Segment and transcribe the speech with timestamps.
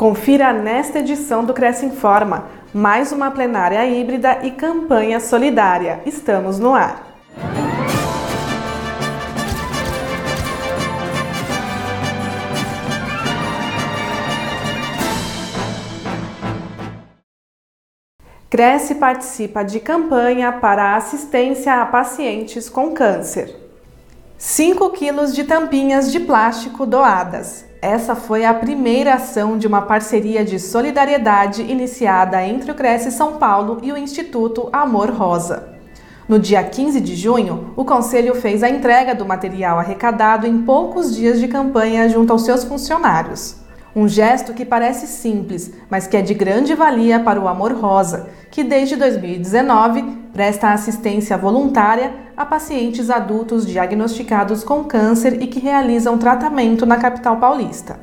[0.00, 6.00] Confira nesta edição do Cresce Informa, mais uma plenária híbrida e campanha solidária.
[6.06, 7.06] Estamos no ar.
[18.48, 23.54] Cresce participa de campanha para assistência a pacientes com câncer.
[24.38, 27.68] 5 quilos de tampinhas de plástico doadas.
[27.82, 33.38] Essa foi a primeira ação de uma parceria de solidariedade iniciada entre o Cresce São
[33.38, 35.70] Paulo e o Instituto Amor Rosa.
[36.28, 41.16] No dia 15 de junho, o Conselho fez a entrega do material arrecadado em poucos
[41.16, 43.56] dias de campanha junto aos seus funcionários.
[43.96, 48.28] Um gesto que parece simples, mas que é de grande valia para o Amor Rosa,
[48.50, 50.02] que desde 2019
[50.34, 57.36] presta assistência voluntária a pacientes adultos diagnosticados com câncer e que realizam tratamento na capital
[57.36, 58.00] paulista.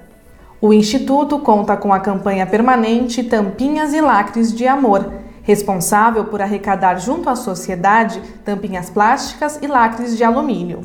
[0.61, 6.99] O Instituto conta com a campanha permanente Tampinhas e Lacres de Amor, responsável por arrecadar
[6.99, 10.81] junto à sociedade tampinhas plásticas e lacres de alumínio.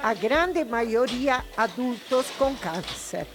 [0.00, 3.26] a grande maioria adultos com câncer,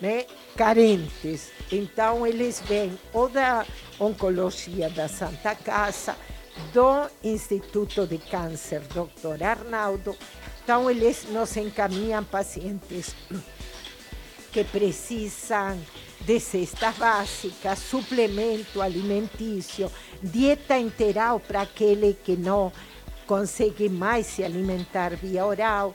[0.00, 0.26] né?
[0.56, 1.50] carentes.
[1.70, 3.66] Então, eles vêm ou da
[3.98, 6.16] Oncologia da Santa Casa,
[6.72, 9.42] do Instituto de Câncer Dr.
[9.42, 10.16] Arnaldo.
[10.62, 13.14] Então, eles nos encaminham pacientes
[14.52, 15.78] que precisam
[16.22, 19.90] de cesta básica, suplemento alimentício,
[20.22, 22.72] dieta integral para aquele que não
[23.26, 25.94] consegue mais se alimentar via oral,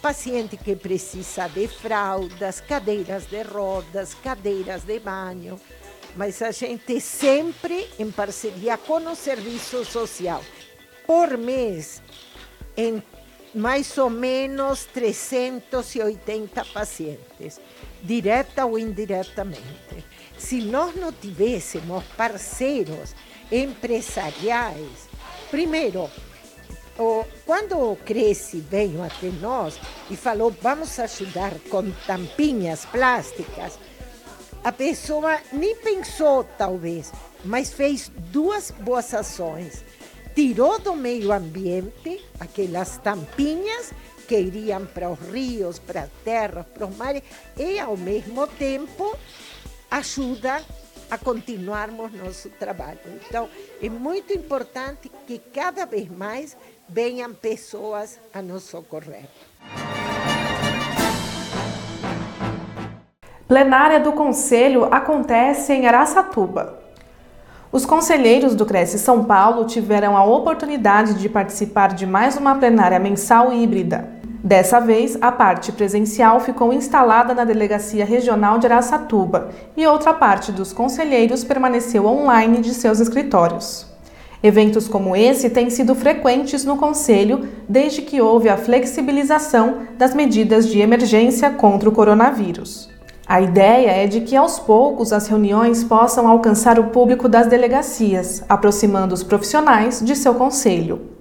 [0.00, 5.60] paciente que precisa de fraldas, cadeiras de rodas, cadeiras de banho,
[6.16, 10.42] mas a gente sempre em parceria com o serviço social.
[11.06, 12.02] Por mês,
[12.76, 13.02] em
[13.54, 17.60] mais ou menos 380 pacientes,
[18.02, 20.04] direta ou indiretamente.
[20.38, 23.14] Se nós não tivéssemos parceiros
[23.50, 25.08] empresariais,
[25.50, 26.10] primeiro,
[27.52, 29.78] quando Cresce veio até nós
[30.10, 33.78] e falou vamos ajudar com tampinhas plásticas,
[34.64, 37.12] a pessoa nem pensou talvez,
[37.44, 39.84] mas fez duas boas ações.
[40.34, 43.92] Tirou do meio ambiente aquelas tampinhas
[44.26, 47.22] que iriam para os rios, para a terra, para os mares,
[47.58, 49.14] e ao mesmo tempo
[49.90, 50.64] ajuda
[51.10, 52.98] a continuarmos nosso trabalho.
[53.28, 53.46] Então,
[53.82, 56.56] é muito importante que cada vez mais
[56.88, 59.24] venham pessoas a nos socorrer.
[63.46, 66.80] Plenária do Conselho acontece em Araçatuba.
[67.70, 72.98] Os conselheiros do Cresce São Paulo tiveram a oportunidade de participar de mais uma plenária
[72.98, 74.08] mensal híbrida.
[74.42, 80.50] Dessa vez, a parte presencial ficou instalada na Delegacia Regional de Araçatuba e outra parte
[80.50, 83.91] dos conselheiros permaneceu online de seus escritórios.
[84.42, 90.66] Eventos como esse têm sido frequentes no Conselho desde que houve a flexibilização das medidas
[90.66, 92.90] de emergência contra o coronavírus.
[93.24, 98.42] A ideia é de que aos poucos as reuniões possam alcançar o público das delegacias,
[98.48, 101.12] aproximando os profissionais de seu conselho.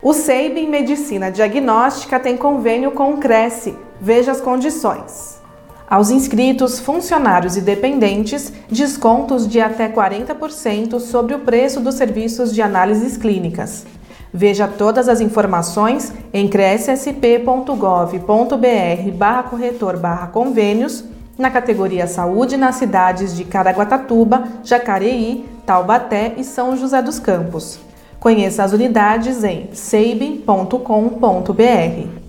[0.00, 3.76] O SEIB em Medicina Diagnóstica tem convênio com o Cresce.
[4.00, 5.41] Veja as condições.
[5.92, 12.62] Aos inscritos, funcionários e dependentes, descontos de até 40% sobre o preço dos serviços de
[12.62, 13.84] análises clínicas.
[14.32, 21.04] Veja todas as informações em crescsp.gov.br barra corretor barra convênios
[21.36, 27.78] na categoria Saúde nas cidades de Caraguatatuba, Jacareí, Taubaté e São José dos Campos.
[28.18, 32.21] Conheça as unidades em seibem.com.br.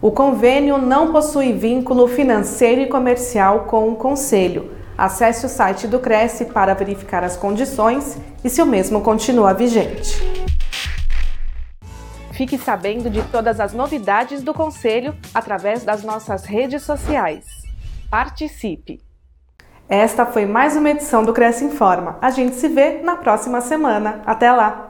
[0.00, 4.70] O convênio não possui vínculo financeiro e comercial com o Conselho.
[4.96, 10.22] Acesse o site do Cresce para verificar as condições e se o mesmo continua vigente.
[12.32, 17.46] Fique sabendo de todas as novidades do Conselho através das nossas redes sociais.
[18.10, 19.00] Participe!
[19.88, 22.18] Esta foi mais uma edição do Cresce Informa.
[22.20, 24.20] A gente se vê na próxima semana.
[24.26, 24.85] Até lá!